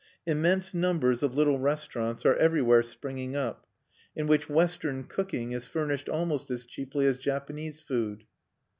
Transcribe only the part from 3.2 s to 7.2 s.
up, in which "Western Cooking" is furnished almost as cheaply as